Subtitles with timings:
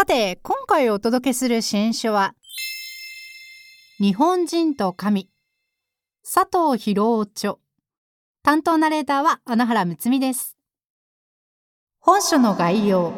[0.00, 2.34] さて今回お届けする新書は
[3.98, 5.28] 日本人と神。
[6.24, 7.56] 佐藤博夫著。
[8.42, 10.56] 担当ナレーターは穴原睦美です。
[11.98, 13.12] 本書の概要。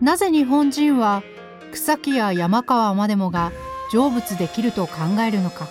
[0.00, 1.22] なぜ日本人は
[1.70, 3.52] 草木や山川までもが
[3.92, 4.94] 成仏できると考
[5.24, 5.68] えるのか。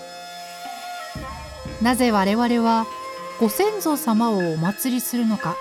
[1.82, 2.86] なぜ我々は
[3.41, 5.58] ご先祖様をお祭りするのか。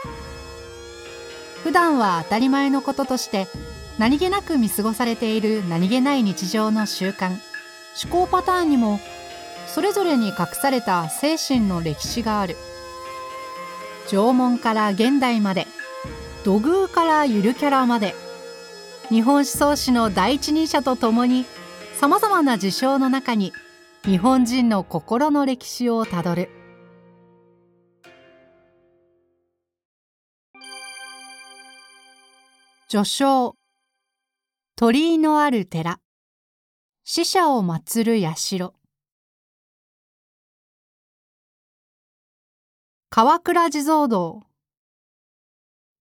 [1.64, 3.46] 普段は当たり前のこととして
[3.96, 7.38] 何気なく見過ごされている何気ない日常の習慣。
[8.04, 9.00] 思考パターンにも
[9.66, 12.54] それぞれに隠された精神の歴史がある。
[14.08, 15.66] 縄文から現代まで
[16.44, 18.14] 土偶からゆるキャラまで
[19.08, 21.46] 日本思想史の第一人者とともに
[21.94, 23.54] さまざまな事象の中に
[24.04, 26.59] 日本人の心の歴史をたどる。
[32.92, 33.54] 序章。
[34.74, 36.00] 鳥居のある寺。
[37.04, 38.74] 死者を祀る社。
[43.08, 44.42] 川倉地蔵堂。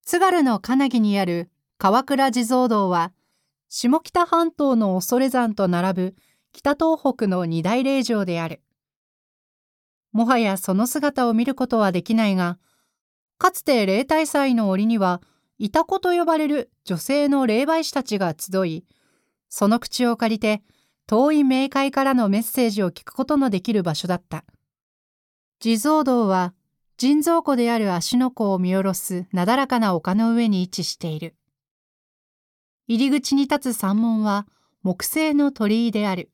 [0.03, 3.13] 津軽の金木にある川倉地蔵堂は
[3.67, 6.15] 下北半島の恐山と並ぶ
[6.53, 8.63] 北東北の二大霊場である。
[10.11, 12.57] もはやその姿を見ることはできないが、
[13.37, 15.21] かつて霊体祭の折には、
[15.59, 18.85] いた子と呼ばれる女性の霊媒師たちが集い、
[19.50, 20.63] その口を借りて
[21.06, 24.45] 遠い冥界からのメッセージを聞くことのできる場所だった。
[25.59, 26.53] 地蔵堂は
[26.97, 31.35] 人造湖である芦ノ湖を見下ろすなだらかな丘の上に位置している。
[32.88, 34.47] 入り口に立つ山門は
[34.81, 36.31] 木製の鳥居である。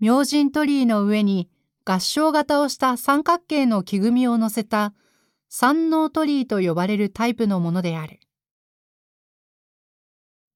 [0.00, 1.48] 明神鳥居の上に
[1.84, 4.94] 合掌型をした三角形の木組みを乗せた
[5.48, 8.20] 三能鳥居と呼ばれるタイプのものである。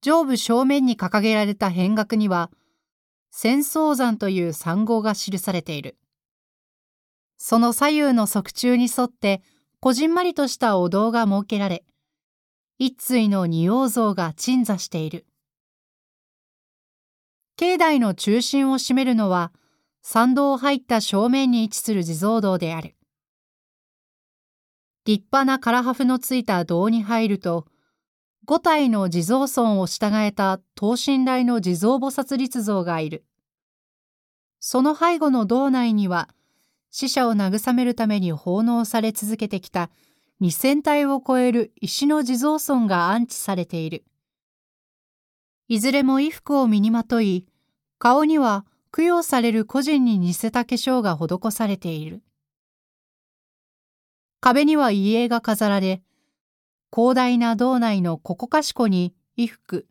[0.02, 2.50] 上部正面に掲げられた変額には、
[3.30, 5.96] 戦争山という産号が記されている。
[7.38, 9.42] その左右の側柱に沿って、
[9.80, 11.84] こじんまりとしたお堂が設けられ、
[12.78, 15.26] 一対の仁王像が鎮座している。
[17.56, 19.52] 境内の中心を占めるのは、
[20.02, 22.96] 参道を入った正面に位置する地蔵堂である。
[25.04, 27.66] 立派な唐破風のついた堂に入ると、
[28.44, 33.24] 五体の地蔵尊を従えた等身大の地蔵菩薩立像がいる。
[34.60, 36.28] その背後の堂内には、
[36.90, 39.90] 死者を慰めるために奉納され続けてきた
[40.40, 44.04] 2000体を超える石の地蔵尊が安置されている。
[45.68, 47.46] いずれも衣服を身にまとい、
[47.98, 52.22] 顔には供養される個人に似せた化粧が施されている。
[54.42, 56.02] 壁には遺影が飾られ、
[56.92, 59.86] 広大な道内のここかしこに衣服、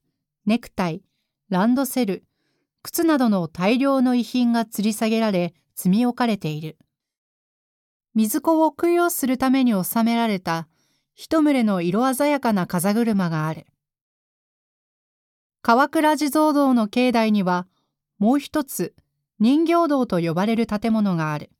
[0.45, 1.01] ネクタイ、
[1.47, 2.25] ランドセル、
[2.83, 6.77] 靴などの大量の遺品が吊り下げられ積み置かれている。
[8.13, 10.67] 水子を供養するために収められた
[11.15, 13.65] 一群れの色鮮やかな風車がある。
[15.61, 17.67] 川倉地蔵堂の境内には
[18.19, 18.95] もう一つ
[19.39, 21.51] 人形堂と呼ばれる建物がある。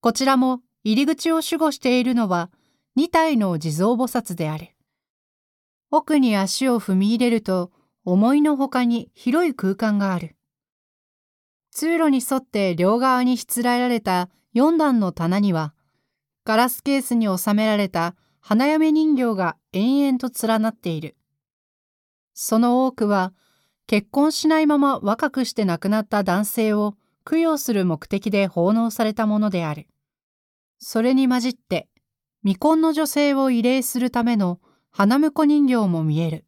[0.00, 2.50] こちらも入り口を守護しているのは
[2.94, 4.68] 二体の地蔵菩薩である。
[5.90, 7.72] 奥に足を踏み入れると
[8.04, 10.36] 思いのほかに広い空間がある。
[11.70, 15.74] 通路に沿って両側にしつらえられた4段の棚には、
[16.44, 21.16] ガラスケースに収められた花嫁人形が延々と連なっている。
[22.34, 23.32] その多くは、
[23.86, 26.94] 結婚しないまま若くして亡くなった男性を
[27.24, 29.88] 供養する目的で奉納されたものである。
[30.86, 31.88] それに混じって、
[32.42, 34.60] 未婚の女性を慰霊するための
[34.90, 36.44] 花婿人形も見える。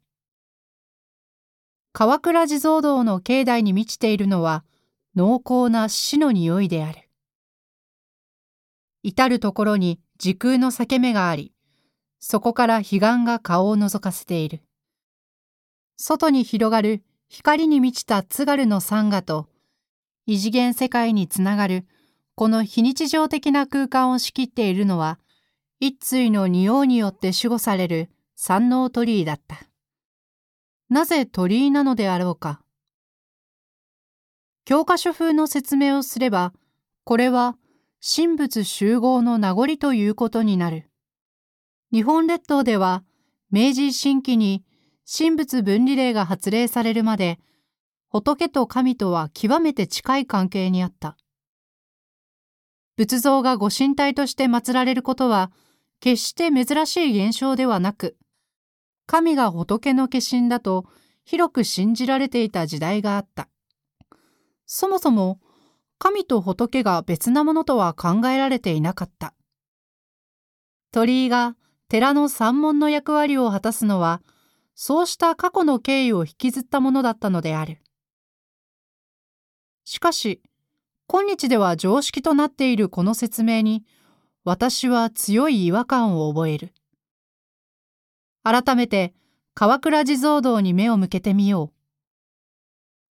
[1.91, 4.63] 川倉地蔵堂の境内に満ちているのは
[5.15, 7.09] 濃厚な死の匂いである。
[9.01, 11.51] 至るところに時空の裂け目があり、
[12.19, 14.61] そこから彼岸が顔を覗かせている。
[15.97, 19.49] 外に広がる光に満ちた津軽の山河と、
[20.27, 21.87] 異次元世界につながる
[22.37, 25.17] この非日常的な空間を仕切っているのは、
[25.79, 29.57] 一対の仁王によって守護される三能鳥居だった。
[30.87, 32.61] なぜ鳥居なのであろうか。
[34.65, 36.53] 教科書風の説明をすれば、
[37.05, 37.57] これは
[38.15, 40.91] 神仏集合の名残ということになる。
[41.91, 43.03] 日本列島では
[43.49, 44.63] 明治維新期に
[45.11, 47.39] 神仏分離令が発令されるまで
[48.09, 51.17] 仏と神とは極めて近い関係にあった。
[52.97, 55.51] 仏像がご神体として祀られることは
[55.99, 58.17] 決して珍しい現象ではなく、
[59.05, 60.85] 神が仏の化身だと
[61.23, 63.49] 広く信じられていた時代があった。
[64.65, 65.39] そもそも
[65.99, 69.33] 神と仏が別なものとは考えられていなかった。
[70.91, 71.55] 鳥居が
[71.89, 74.21] 寺の三門の役割を果たすのは、
[74.73, 77.77] そうした過去の経緯を引きずったものだったのである。
[79.85, 80.41] しかし、
[81.09, 83.85] 今日では常識となっているこの説明に、
[84.43, 86.73] 私は強い違和感を覚える。
[88.43, 89.13] 改めて、
[89.53, 91.77] 川倉地蔵堂に目を向けてみよう。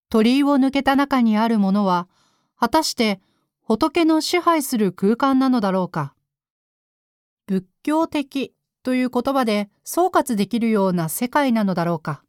[0.09, 2.07] 鳥居を抜けた中にあるものは、
[2.55, 3.19] 果たして
[3.61, 6.13] 仏の支配する空間なのだろうか。
[7.47, 8.53] 仏教的
[8.83, 12.23] という言葉で総括できるような世界なのだろうか。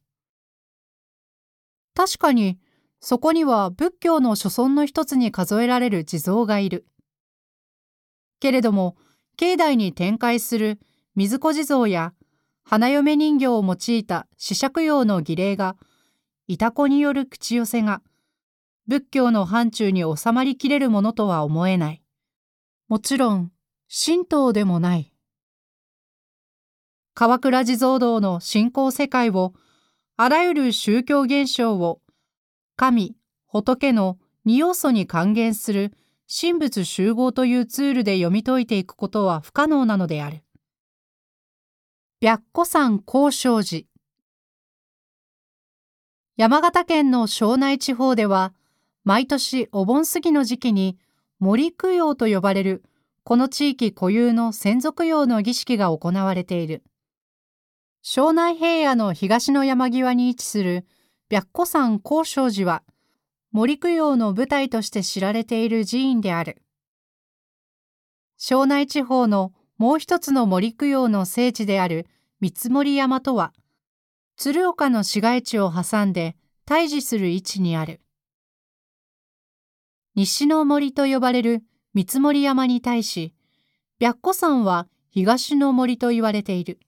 [1.95, 2.59] 確かに、
[3.01, 6.87] そこには仏教の諸尊の一つに数えられる地蔵がいる。
[8.41, 8.97] けれども、
[9.37, 10.81] 境内に展開する
[11.15, 12.13] 水子地蔵や
[12.71, 15.77] 花嫁人形を用いた四尺用の儀礼が、
[16.49, 18.03] いたこによる口寄せが、
[18.87, 22.03] 仏教の範疇に収まりきれるものとは思えない。
[22.89, 23.53] もちろん、
[23.89, 25.13] 神道でもない。
[27.15, 29.55] 川倉地蔵堂の信仰世界を、
[30.17, 32.03] あらゆる宗教現象を、
[32.79, 33.17] 神、
[33.49, 35.93] 仏の二要素に還元する
[36.33, 40.45] 神仏集合というツールで読み解いていくことは不可能なのである。
[42.21, 43.83] 白虎山高尚寺
[46.37, 48.55] 山形県の庄内地方では、
[49.03, 50.99] 毎年お盆過ぎの時期に
[51.41, 52.85] 森供養と呼ばれる
[53.25, 56.85] この地域固有の先祖供養の儀式が行われている。
[58.03, 60.87] 庄内平野の東の山際に位置する
[61.31, 62.83] 白虎山高尚寺は
[63.53, 66.63] 森供養の舞台として知られている寺院である。
[68.39, 72.07] 庄内地方のもう一つの森供養の聖地である
[72.41, 73.53] 三森山とは、
[74.39, 76.35] 鶴岡の市街地を挟んで
[76.65, 78.01] 対峙する位置にある。
[80.15, 83.35] 西の森と呼ばれる三森山に対し、
[84.01, 86.81] 白虎山は東の森と言われている。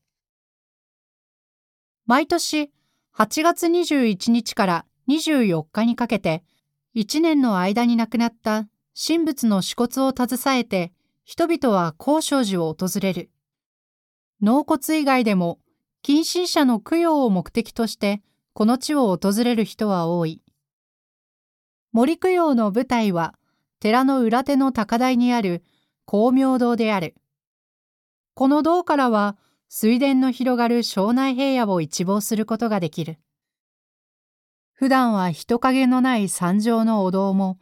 [2.06, 2.72] 毎年
[3.16, 6.44] 8月21日から24日にかけて、
[6.94, 10.92] 1年の間に亡くなった神仏の死骨を携えて、
[11.24, 13.30] 人々は高尚寺を訪れる。
[14.40, 15.58] 納骨以外でも、
[16.02, 18.22] 近親者の供養を目的として、
[18.52, 20.42] この地を訪れる人は多い。
[21.92, 23.34] 森供養の舞台は、
[23.80, 25.62] 寺の裏手の高台にある
[26.06, 27.14] 光明堂である。
[28.34, 29.36] この堂からは、
[29.72, 33.20] 水田の広がる庄内平野を一望することができる。
[34.72, 37.56] 普段は人影のない山上のお堂も、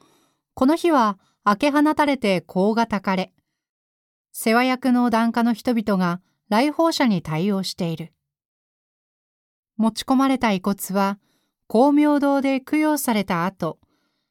[0.55, 3.35] この日は明け放たれて香がたかれ、
[4.33, 8.15] 世話役の檀家の人々が来訪者に対応している。
[9.77, 11.19] 持ち込まれた遺骨は、
[11.69, 13.79] 光明堂で供養された後、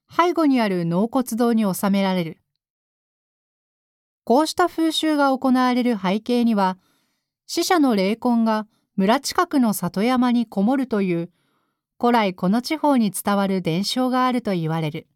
[0.09, 2.41] 背後にある納骨堂に収められる。
[4.23, 6.79] こうした風習が行われる背景には、
[7.49, 11.29] 死者の霊魂が村近くの里山にこもるという
[11.97, 15.07] 古来この地方に伝わる伝承があると言われる。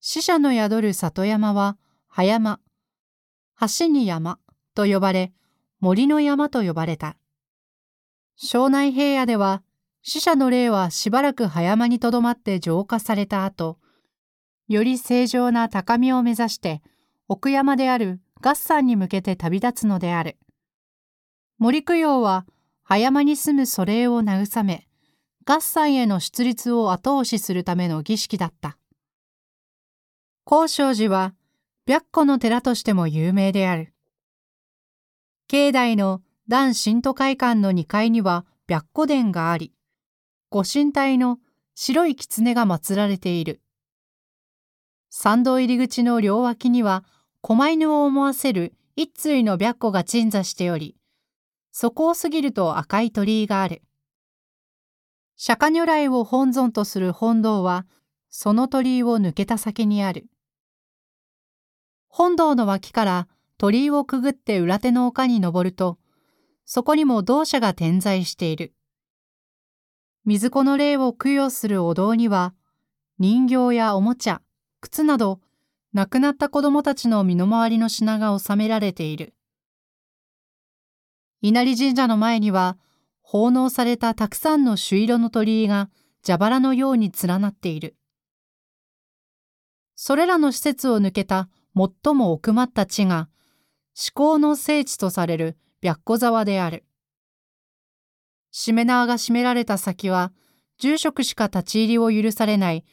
[0.00, 2.58] 死者の宿る里山は葉山、
[3.78, 4.40] 橋に山
[4.74, 5.32] と呼ばれ、
[5.78, 7.16] 森の山と呼ばれた。
[8.34, 9.62] 庄内平野では
[10.02, 13.78] 死者の霊はしばらく葉山にとどまって浄化された後、
[14.66, 16.82] より正常な高みを目指して
[17.28, 20.36] 奥山である合山に向けて旅立つのである。
[21.62, 22.44] 森供養は
[22.82, 24.88] 葉山に住む祖霊を慰め、
[25.44, 28.78] 合山への出立を後押しするための儀式だった。
[30.42, 31.34] 高尚寺は
[31.86, 33.94] 白虎の寺としても有名である。
[35.46, 39.72] 境内の男神都会館の2階には白虎殿があり、
[40.50, 41.38] ご神体の
[41.76, 43.60] 白い狐が祀られている。
[45.10, 47.04] 参道入り口の両脇には
[47.40, 50.96] 狛犬を思わせる一対の白虎が鎮座しており、
[51.72, 53.82] そこを過ぎると赤い鳥居がある。
[55.36, 57.86] 釈迦如来を本尊とする本堂は、
[58.28, 60.26] その鳥居を抜けた先にある。
[62.08, 65.98] 本堂の脇から鳥居をくぐって裏手の丘に登ると、
[66.66, 68.74] そこにも同社が点在している。
[70.26, 72.54] 水子の霊を供養するお堂には、
[73.18, 74.42] 人形やおもちゃ、
[74.82, 75.40] 靴など、
[75.94, 79.34] 亡くなった子供たちの身の回りの品が収められている。
[81.42, 82.78] 稲荷神社の前には、
[83.20, 85.90] 奉納されたたくさんの朱色の鳥居が
[86.24, 87.96] 蛇腹のように連なっている。
[89.96, 93.28] それらの施設を抜けた最も奥まった地が、
[93.94, 96.84] 思考の聖地とされる白虎沢である。
[98.52, 100.32] しめ縄が閉められた先は、
[100.78, 102.84] 住職しか立ち入りを許されない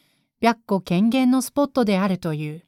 [0.41, 2.65] 白虎権限のスポットであるという。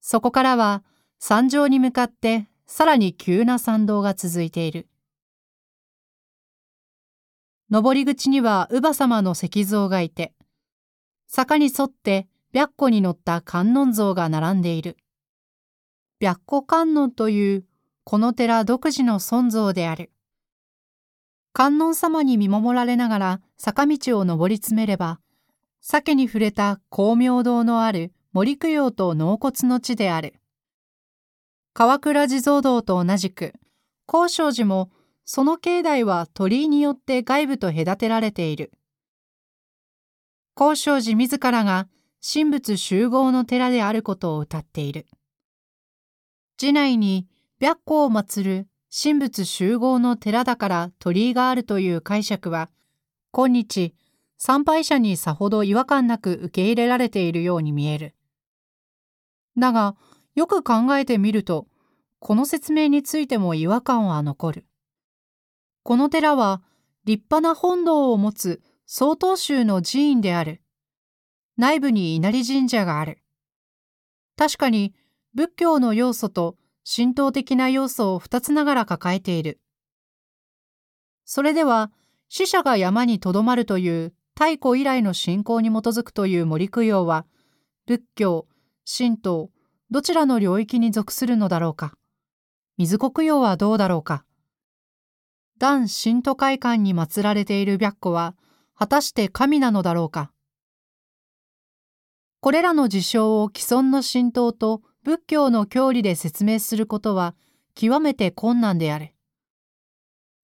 [0.00, 0.82] そこからは
[1.18, 4.86] 山上に向かってさらに急な参道が続いている。
[7.68, 10.32] 登り口には乳母様の石像がいて、
[11.26, 14.96] 坂に沿って白虎に乗った観音像が並んでいる。
[16.20, 17.64] 白虎観音という
[18.04, 20.12] この寺独自の尊像である。
[21.52, 25.18] 観音様に見守られながら坂道を登り詰めれば、
[25.80, 30.39] 鮭に触れた光明堂のある森供養と納骨の地である。
[31.80, 33.54] 川倉地蔵堂と同じく、
[34.04, 34.90] 高尚寺も
[35.24, 38.70] その境内は鳥居によって外部と隔てられている。
[40.54, 41.88] 高尚寺自らが
[42.20, 45.06] 神仏集合の寺であることを謳っている。
[46.58, 47.26] 寺内に
[47.58, 52.68] 白虎を祀る神仏集合の寺だから鳥居があるという解釈は、
[53.32, 53.94] 今日、
[54.36, 58.14] 参拝者にさほど違和感なく受け入れられているように見える。
[59.56, 59.96] だが、
[60.36, 61.66] よく考えてみると、
[62.20, 64.66] この説明についても違和感は残る。
[65.82, 66.62] この寺は
[67.04, 70.60] 立派な本堂を持つ曹洞宗の寺院である。
[71.56, 73.22] 内部に稲荷神社がある。
[74.36, 74.94] 確かに
[75.34, 79.58] 仏教の要素と神道的な要素を二つながら抱えている。
[81.24, 81.90] それでは
[82.28, 87.24] 死者が山にとどまるという太古以来の信仰に基づくという森供養は
[87.86, 88.46] 仏教、
[88.84, 89.50] 神道、
[89.90, 91.94] どちらの領域に属するのだろうか。
[92.82, 94.24] 水子供養はどうだろうか？
[95.58, 98.34] 断神都会館に祀られている白虎は
[98.74, 100.32] 果たして神なのだろうか？
[102.40, 107.34] これらの事象を既存の神道と仏教の教理で説明することは
[107.74, 109.12] 極めて困難である。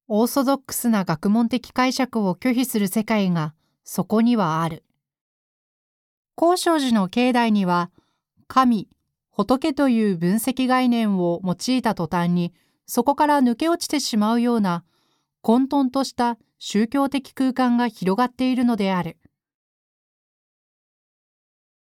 [0.06, 4.84] オーソドックスな学問的解釈を拒否する世界がそこにはある。
[6.34, 7.90] 高尚寺の境内には
[8.46, 8.90] 神、
[9.36, 12.54] 仏という分析概念を用いた途端に
[12.86, 14.82] そこから抜け落ちてしまうような
[15.42, 19.18] 混沌とした宗教的空間が広がっているのである。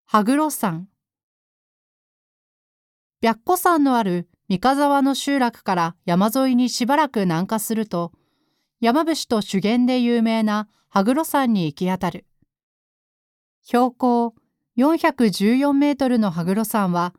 [0.05, 0.87] 羽黒山
[3.21, 8.13] 白虎山のある三日沢の集落から山沿いにしばらく南下すると、
[8.79, 12.25] 山伏と修験で有名な羽黒山に行き当たる。
[13.63, 14.33] 標高
[14.77, 17.13] 414メートルの羽黒山は、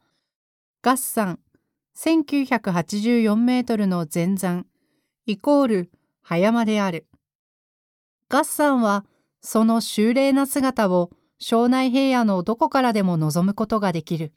[0.87, 1.39] 合山
[1.97, 4.67] 1984メートルの前山
[5.25, 7.07] イコール葉山である。
[8.29, 9.07] 合山は
[9.41, 14.35] その秀麗な姿を庄内平野のどこからでも望むことができる。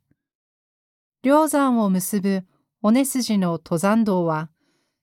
[1.21, 2.45] 梁山を結ぶ
[2.81, 4.49] 尾根筋の登山道は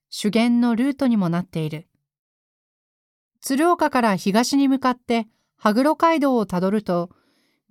[0.08, 1.88] 修験のルートにもなっている。
[3.42, 5.26] 鶴岡から東に向かって
[5.58, 7.10] 羽黒街道をたどると、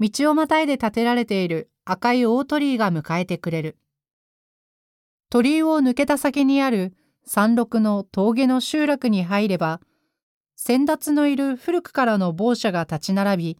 [0.09, 3.77] 道をまたいで建てられている赤い大鳥居が迎えてくれる。
[5.29, 6.93] 鳥居を抜けた先にある
[7.25, 9.79] 山麓の峠の集落に入れば、
[10.57, 13.59] 先達のいる古くからの坊舎が立ち並び、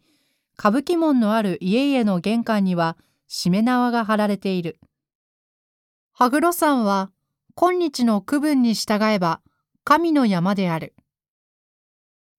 [0.58, 4.78] 歌舞伎門のある家々の玄関にはしめ縄が張られている。
[6.12, 7.10] 羽黒山は
[7.54, 9.40] 今日の区分に従えば
[9.82, 10.94] 神の山である。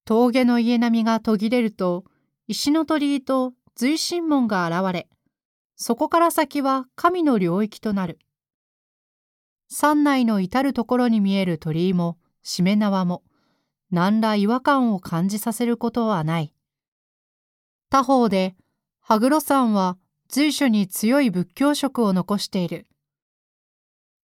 [0.05, 2.05] 峠の家並みが途切れると
[2.47, 5.09] 石の鳥居と随神門が現れ、
[5.75, 8.19] そこから先は神の領域となる。
[9.69, 13.23] 山内の至るところに見える鳥居もしめ縄も
[13.91, 16.53] 何ら違和感を感じさせることはない。
[17.89, 18.55] 他方で
[19.01, 19.97] 羽黒山は
[20.29, 22.87] 随所に強い仏教色を残している。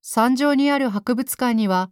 [0.01, 1.91] 山上にある博物館には、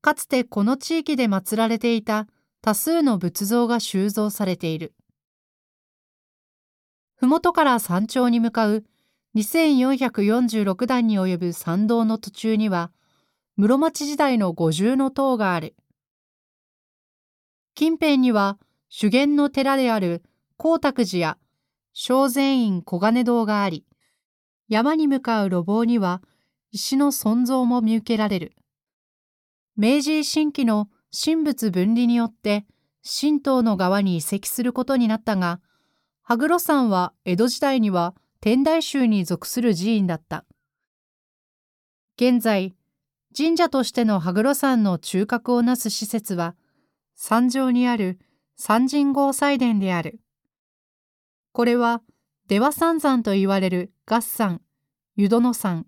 [0.00, 2.26] かつてこの地域で祀られていた
[2.60, 4.95] 多数の仏像が収蔵されている。
[7.20, 8.84] 麓から山頂に向かう
[9.36, 12.90] 2446段に及ぶ参道の途中には、
[13.56, 15.74] 室町時代の五重の塔がある。
[17.74, 18.58] 近辺には
[18.88, 20.22] 修験の寺である
[20.58, 21.38] 光沢寺や
[21.92, 23.84] 正禅院小金堂があり、
[24.68, 26.22] 山に向かう路傍には
[26.70, 28.52] 石の存像も見受けられる。
[29.76, 32.66] 明治維新期の神仏分離によって
[33.02, 35.60] 神道の側に移籍することになったが、
[36.28, 40.44] 羽黒山は江戸時代には天台宗に属する寺院だった。
[42.16, 42.74] 現在、
[43.36, 46.56] 神社としての羽黒山の中核をなす施設は、
[47.14, 48.18] 山上にある
[48.56, 50.18] 三神号祭殿である。
[51.52, 52.02] これは、
[52.48, 54.60] 出羽三山と言われる合山、
[55.14, 55.86] 湯殿山、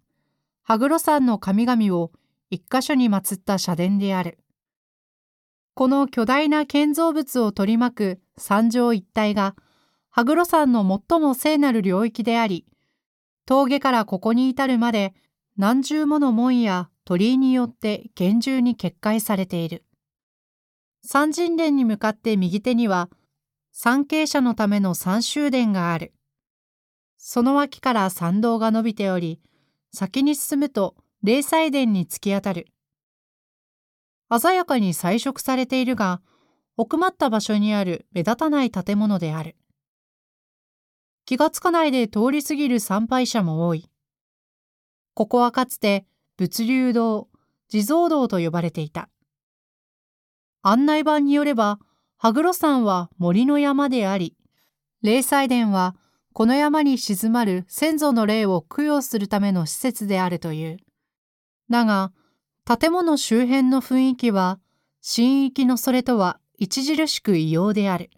[0.62, 2.12] 羽黒山の神々を
[2.48, 4.38] 一箇所に祀った社殿である。
[5.74, 9.56] この巨大な建造物を取り巻く山上一帯が、
[10.18, 12.66] 羽黒山の最も聖なる領域であり、
[13.46, 15.14] 峠からここに至るまで
[15.56, 19.84] 何重もの門や鳥居によって厳重に結界されている。
[21.04, 23.10] 三神殿に向かって右手には、
[23.70, 26.12] 参詣者のための三宗殿がある。
[27.16, 29.40] その脇から参道が伸びており、
[29.92, 32.66] 先に進むと霊祭殿に突き当たる。
[34.36, 36.22] 鮮やかに彩色されているが、
[36.76, 39.54] 奥まった場所にある目立たない建物である。
[41.28, 43.90] 気がつかないで通り過ぎる参拝者も多い。
[45.12, 46.06] ここはかつて
[46.38, 47.28] 物流堂、
[47.68, 49.10] 地蔵堂と呼ばれていた。
[50.62, 51.80] 案内板によれば、
[52.16, 54.38] 羽黒山は森の山であり、
[55.02, 55.96] 霊祭殿は
[56.32, 60.78] この山に静まる先祖の霊を供養するための施設であるという。
[61.68, 62.10] だが、
[62.64, 64.60] 建物周辺の雰囲気は、
[65.02, 68.08] 神域のそれとは著しく異様である。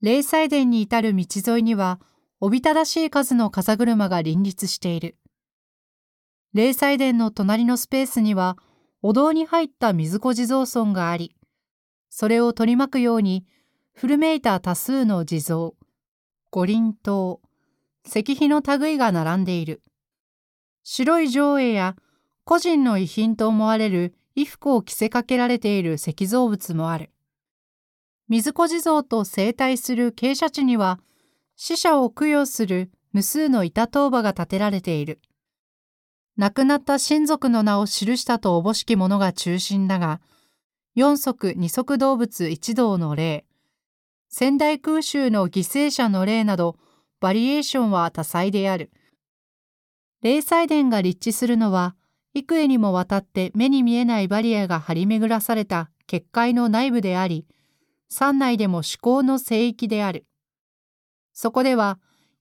[0.00, 2.00] 霊祭殿に至る道沿いには、
[2.40, 5.16] おびただしい数の風車が林立している。
[6.54, 8.56] 霊祭殿の隣のスペースには、
[9.02, 11.34] お堂に入った水子地蔵尊があり、
[12.10, 13.44] それを取り巻くように、
[13.92, 15.72] 古めいた多数の地蔵、
[16.50, 17.40] 五輪塔、
[18.06, 19.82] 石碑の類が並んでいる。
[20.84, 21.96] 白い上映や
[22.44, 27.10] 個人の遺品と思われる衣服を着せかけられている石像物もある。
[28.28, 31.00] 水子地蔵と生態する傾斜地には、
[31.56, 35.20] 死者を供養する無数の板塔場が建てられている。
[36.36, 40.20] 亡くなった親族の名を記したとおぼしきものが中心だが、
[40.94, 43.46] 四足二足動物一同の霊、
[44.28, 46.76] 仙台空襲の犠牲者の霊など、
[47.20, 48.90] バリエーションは多彩である。
[50.22, 51.96] 霊祭殿が立地するのは、
[52.34, 57.46] 幾重にもわたって目に見えないバリアが張り巡らされた結界の内部であり、
[58.08, 60.26] 山内でも思考の聖域である。
[61.32, 62.00] そこでは、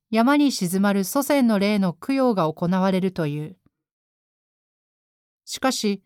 [0.09, 3.57] 山に静まる祖先の霊の供養が行われるという。
[5.45, 6.01] しかし、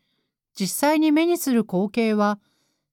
[0.60, 2.40] 実際に目にする光景は、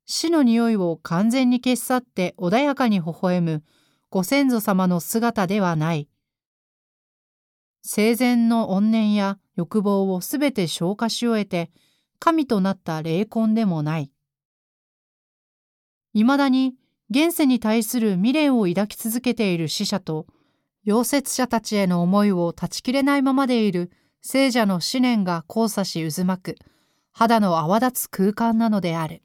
[0.04, 3.62] 死の匂いを完全に消し去って穏やかに微笑む
[4.10, 6.08] ご先祖様の姿ではない。
[7.82, 11.70] 生前の怨念や欲望をすべて消化し終えて、
[12.18, 14.10] 神となった霊魂でもない。
[16.14, 16.74] いまだに
[17.10, 20.26] 現世に対する未練を抱き続けている死者と、
[20.86, 23.90] 溶接者たちへの思いを断ち切れないままでいる
[24.22, 26.56] 聖者の思念が交差し渦巻く、
[27.12, 29.22] 肌の泡立つ空間なのである。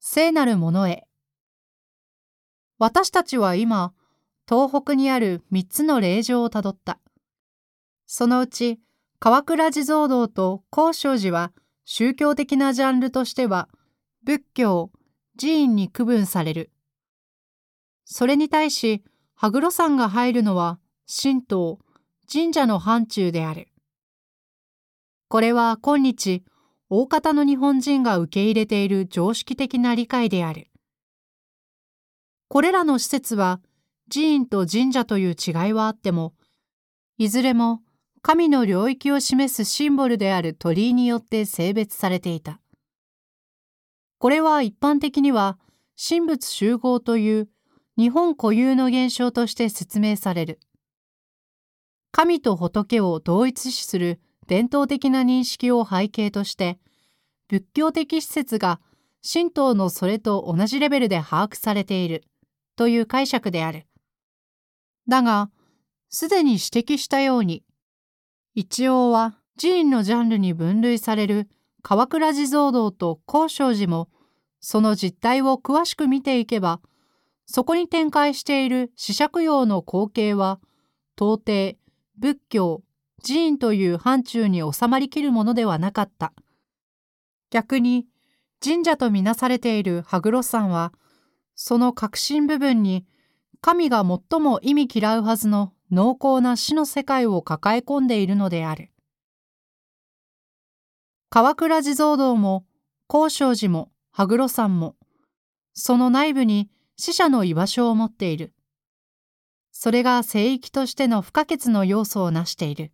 [0.00, 1.06] 聖なるものへ。
[2.78, 3.92] 私たちは今、
[4.48, 7.00] 東北にある三つの霊場をたどった。
[8.06, 8.78] そのうち
[9.18, 11.52] 川倉地蔵堂と高尚寺は
[11.84, 13.68] 宗教的なジャンルとしては
[14.26, 14.90] 仏教、
[15.38, 16.72] 寺院に区分される。
[18.04, 19.04] それに対し、
[19.36, 21.78] 羽黒山が入るのは神道、
[22.28, 23.68] 神社の範疇である。
[25.28, 26.42] これは今日、
[26.90, 30.72] 大方の日本人が受け入れている常識的な理解である。
[32.48, 33.60] これらの施設は
[34.10, 36.34] 寺院と神社という違いはあっても、
[37.16, 37.80] いずれも
[38.22, 42.60] 神の領域を示すシンボルである鳥居によって性別されていた。
[44.18, 45.58] これは一般的には
[45.96, 47.48] 神仏集合という
[47.98, 50.60] 日本固有の現象として説明される。
[52.12, 56.78] 神と仏を同一視する伝統的な認識を背景として、
[57.48, 58.80] 仏教的施設が
[59.22, 62.24] 神道のそれと同じレベルで把握されている
[62.76, 63.86] という解釈である。
[65.08, 65.50] だが、
[66.08, 67.64] すでに指摘したように、
[68.54, 71.48] 一応は寺院のジャンルに分類される
[71.88, 74.08] 川倉地蔵堂と高尚寺も
[74.58, 76.80] その実態を詳しく見ていけば
[77.46, 80.58] そこに展開している四尺用の光景は
[81.16, 81.78] 到底
[82.18, 82.82] 仏教
[83.24, 86.32] 寺院という範疇に収まりきるものではなかった
[87.50, 88.04] 逆に
[88.60, 90.92] 神社とみなされている羽黒山は
[91.54, 93.06] その核心部分に
[93.60, 98.90] 神が最も意味嫌うはずの濃厚な死の世界を抱え込んでいるのである。
[101.28, 102.64] 川倉地蔵堂も
[103.08, 104.96] 高尚寺も羽黒山も
[105.74, 108.54] その内部に死者の居場所を持っている。
[109.72, 112.92] それが聖域としての不可欠の要素をなしている。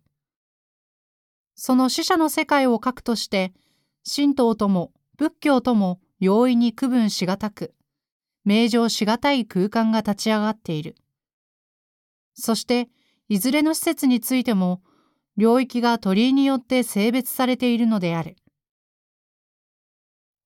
[1.55, 3.53] その死者の世界を核として、
[4.03, 7.73] 神道とも仏教とも容易に区分しがたく、
[8.43, 10.95] 名状しがたい空間が立ち上がっている。
[12.33, 12.89] そして、
[13.29, 14.81] いずれの施設についても、
[15.35, 18.35] 領域が鳥居によって性別されているのである。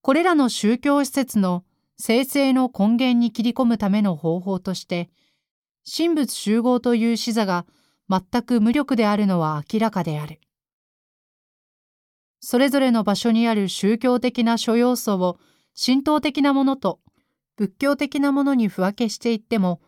[0.01, 1.65] これらの宗教施設の
[1.97, 5.09] 生成の根源に切り込むための方法として、
[5.85, 7.65] 神仏集合という視座が
[8.09, 10.39] 全く無力であるのは明らかである。
[12.39, 15.37] それぞれの場所にある宗教的な諸要素を
[15.75, 16.99] 神道的なものと
[17.57, 19.81] 仏教的なものに付分けしていっても、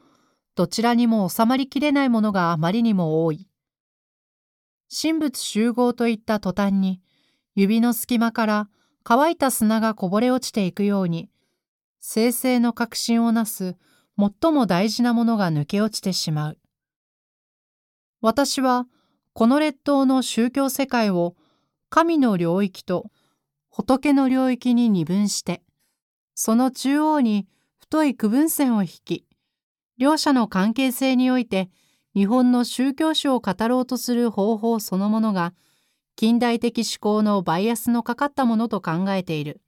[0.56, 3.49] どちらにも収まりきれないものがあまりにも多い。
[4.92, 7.02] 神仏集合といった途端に、
[7.56, 8.70] 指の隙間から
[9.04, 11.30] 乾いた砂がこぼれ落ちていくように、
[12.00, 13.76] 生成の確信をなす
[14.18, 16.58] 最も大事なものが抜け落ちてしまう。
[18.22, 18.88] 私は
[19.34, 21.36] この列島の宗教世界を
[21.90, 23.12] 神の領域と
[23.70, 25.62] 仏の領域に二分して、
[26.36, 27.48] その中央に
[27.80, 29.26] 太い区分線を引き、
[29.98, 31.70] 両者の関係性において
[32.16, 35.54] 日本の宗教史を語ろうとする方法そのものが
[36.16, 39.62] 近代的思考のバイアスのかかったものと考えている。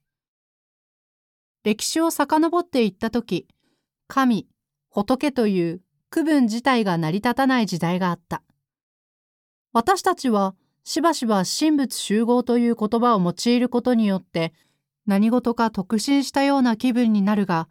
[1.64, 3.46] 歴史を遡っていったとき、
[4.08, 4.48] 神、
[4.90, 8.42] 仏という区分自体が成り立たない時代があった。
[9.72, 14.52] 私たちはしばしば神仏集合という言葉を用いることによって
[15.06, 17.68] 何事か特進したような気分になるが、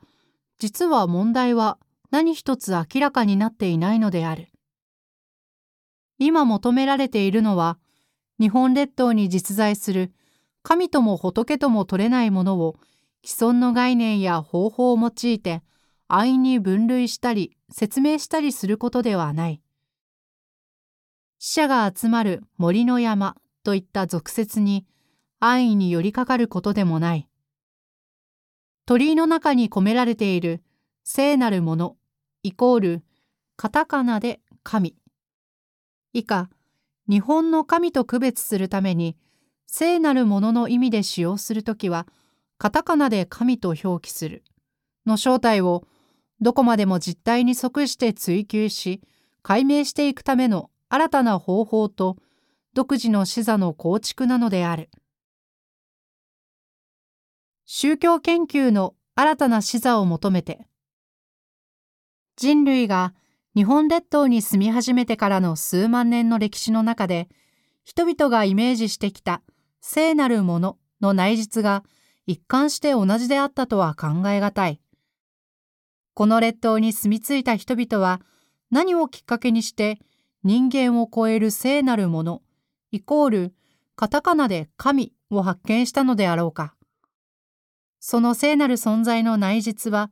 [0.57, 1.77] 実は問題は
[2.09, 4.50] 何一つ明らかになっていないのである。
[6.23, 7.79] 今求められているのは、
[8.39, 10.11] 日本列島に実在する
[10.61, 12.75] 神とも仏とも取れないものを
[13.25, 15.63] 既存の概念や方法を用いて
[16.07, 19.61] 安易に分類したり説明したりすることではない。
[21.39, 24.85] 死者が集まる森の山といった俗説に
[25.39, 27.27] 安易に寄りかかることでもない。
[28.85, 30.61] 鳥居の中に込められている
[31.03, 31.97] 聖なるもの
[32.43, 33.03] イコール
[33.55, 35.00] カタカナで神。
[36.13, 36.49] 以下、
[37.07, 39.17] 日本の神と区別するために
[39.67, 42.07] 聖なるものの意味で使用するときは
[42.57, 44.43] カタカナで神と表記する
[45.05, 45.85] の正体を
[46.41, 49.01] どこまでも実態に即して追求し
[49.41, 52.17] 解明していくための新たな方法と
[52.73, 54.89] 独自の視座の構築なのである。
[57.65, 60.65] 宗教研究の新たな視座を求めて
[62.35, 63.13] 人類が
[63.53, 67.27] 日本列島に住み始めてからの数万年の歴史の中で
[67.83, 69.41] 人々がイメージしてきた
[69.81, 71.83] 聖なるものの内実が
[72.27, 74.79] 一貫して同じであったとは考えがたい。
[76.13, 78.21] この列島に住み着いた人々は
[78.69, 79.99] 何をきっかけにして
[80.43, 82.41] 人間を超える聖なるもの、
[82.91, 83.53] イコール
[83.95, 86.75] カタカナで神を発見したのであろうか。
[87.99, 90.09] その聖なる存在の内実は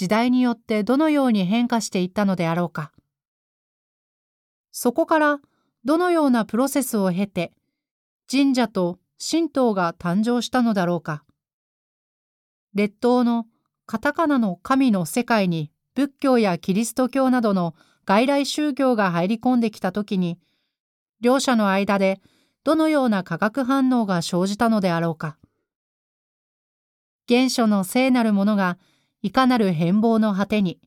[0.00, 2.90] 時代によってどのように変化していったのであろうか。
[4.72, 5.40] そこから
[5.84, 7.52] どのようなプロセスを経て
[8.26, 11.22] 神社と神道が誕生したのだろうか。
[12.72, 13.44] 列島の
[13.84, 17.74] カタカナの神の世界に仏教やキリスト教などの
[18.06, 20.38] 外来宗教が入り込んできたときに、
[21.20, 22.22] 両者の間で
[22.64, 25.36] どのような化学反応が生じたのであろうか。
[27.28, 28.78] 原初の聖なるものが
[29.22, 30.80] いかなる変貌の果てに、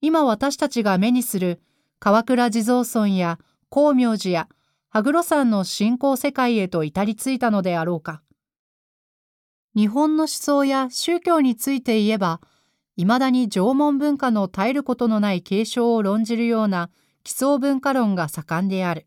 [0.00, 1.60] 今私たちが目にする
[1.98, 3.38] 川倉地蔵村や
[3.70, 4.48] 光明寺や
[4.90, 8.22] 羽黒山の信仰世界へと至りついたのであろうか。
[9.74, 12.40] 日本の思想や宗教について言えば、
[12.96, 16.90] いまだに縄文文化の絶えることのない継承を論じるような
[17.24, 19.06] 基礎文化論が盛んである。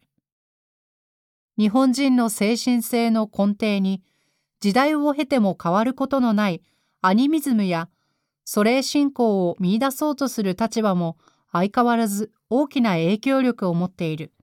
[1.57, 4.03] 日本人の精神性の根底に、
[4.59, 6.61] 時代を経ても変わることのない
[7.01, 7.89] アニミズムや
[8.51, 11.17] 祖霊信仰を見出そうとする立場も
[11.51, 14.33] 相変わらず大きな影響力を持っている。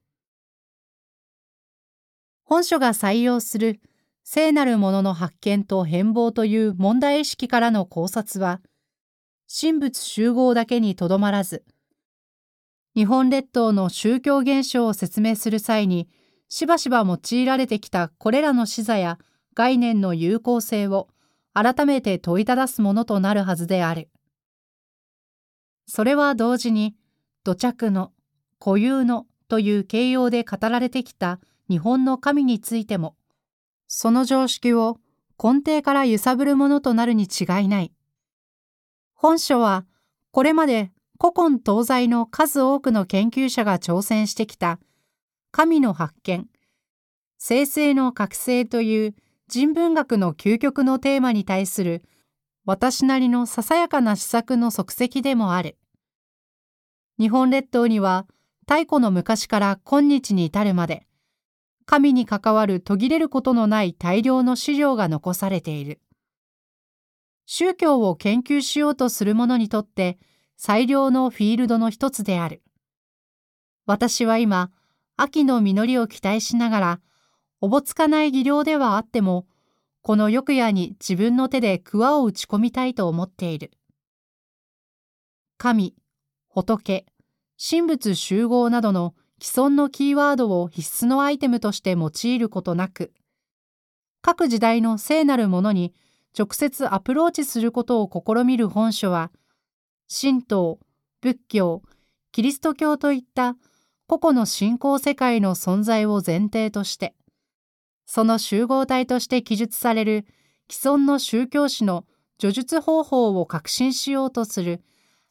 [2.45, 3.81] 本書が採用する
[4.23, 8.61] 聖なるものの発見と変貌という問題意識からの考察は、
[9.53, 11.65] 神仏集合だけにとどまらず、
[12.95, 16.07] 日本列島の宗教現象を説明する際に、
[16.47, 19.19] しばしば用いられてきたこれらの視座や
[19.53, 21.09] 概念の有効性を
[21.59, 24.11] 改めて問いただすものとなるはずである。
[25.87, 26.95] それは同時に、
[27.43, 28.11] 土着の
[28.59, 33.15] 固有のという形容で語られてきた日本の神についても、
[33.87, 34.99] その常識を
[35.43, 37.91] 根底から揺さぶるものとなるに違いない。
[39.15, 39.87] 本書は、
[40.29, 44.79] これまで古今東西の数多くの研究者が挑戦してきた
[45.49, 46.47] 神の発見、
[47.39, 49.15] 生成の覚醒という
[49.49, 52.03] 人文学の究極のテーマに対する
[52.65, 55.77] 私なりのささやかな施策の足跡でもある。
[57.17, 58.27] 日本列島には
[58.67, 61.07] 太古の昔から今日に至るまで、
[61.85, 66.01] 神に関わる途切れることのない大量の資料が残されている。
[67.45, 70.19] 宗教を研究しようとする者にとって
[70.57, 72.61] 最良のフィールドの一つである。
[73.85, 74.71] 私は今、
[75.15, 76.99] 秋の実りを期待しながら、
[77.59, 79.47] おぼつかない技量ではあっても、
[80.01, 83.71] この翌夜に自分の手で桑を打ち込みたいと思っている。
[85.57, 85.95] 神、
[86.49, 87.05] 仏、
[87.57, 93.11] 神仏集合などの既存のキーワードを必須のアイテムとして用いることなく、
[94.21, 95.93] 各時代の聖なるものに
[96.37, 99.31] 直接アプローチすることを試みる本書は、
[100.07, 100.79] 神道、
[101.21, 101.81] 仏教、
[102.31, 103.55] キリスト教といった
[104.05, 107.15] 個々の信仰世界の存在を前提として、
[108.07, 110.25] その集合体として記述される
[110.71, 112.05] 既存の宗教史の
[112.41, 114.81] 叙述方法を革新しようとする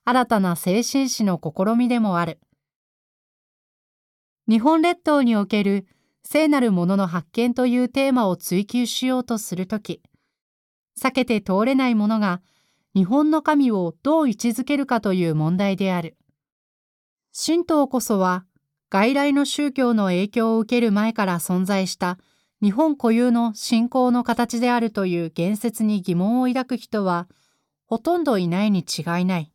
[0.05, 2.39] 新たな精神史の試みでもある。
[4.49, 5.87] 日本列島における
[6.23, 10.03] 聖なるものの発見というテーマを追求しようとするとき、
[11.01, 12.43] 避けて通れないものが
[12.95, 16.17] 日本の神をどう位置づけるかという問題である。
[17.35, 18.45] 神道こそは
[18.91, 22.19] 外来の宗教の影響を受ける前から存在した
[22.63, 27.29] 日本固有の信仰の形であるという言説に疑問を抱く人は
[27.87, 29.53] ほとんどいないに違いない。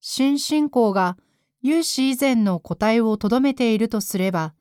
[0.00, 1.16] 新信仰が
[1.62, 4.52] 有史以前の答えをとどめているとすれば、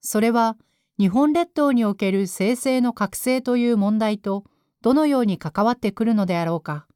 [0.00, 0.56] それは
[0.98, 4.44] 日本列島における生成の覚醒という問題と
[4.82, 6.86] どのように関わってくるのであろうか。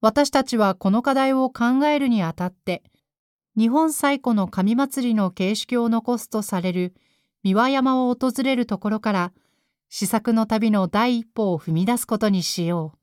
[0.00, 2.82] 私たちはこの課題を考えるにあたって、
[3.56, 6.94] 日本最古の神祭りの形式を残すとされる
[7.42, 9.32] 三輪山を訪れるところから、
[9.88, 12.98] 試作の旅の第一歩を踏み出すことにしよう。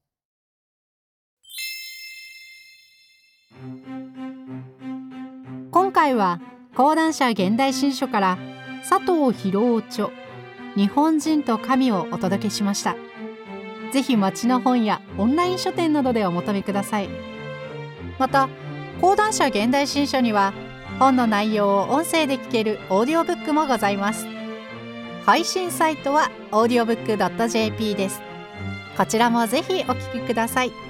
[5.72, 6.42] 今回は
[6.76, 8.38] 講談社現代新書から
[8.88, 10.10] 佐藤博夫著
[10.76, 12.96] 日本人と神をお届けしました。
[13.92, 17.10] ぜひ町の本やオンライン書店などでお求めください
[18.18, 18.50] また
[19.02, 20.54] 講談社現代新書には
[21.00, 24.28] 本の内容を音声で聞けるオーディオブックもございます。
[25.26, 28.22] 配信サイトは audiobook.jp です。
[28.98, 30.89] こちらもぜひお聞きください。